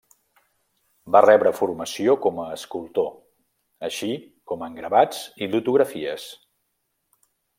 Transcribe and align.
Va 1.15 1.19
rebre 1.25 1.51
formació 1.57 2.15
com 2.23 2.39
a 2.45 2.47
escultor, 2.55 3.13
així 3.89 4.11
com 4.53 4.65
en 4.69 4.79
gravats 4.81 5.23
i 5.47 5.53
litografies. 5.53 6.27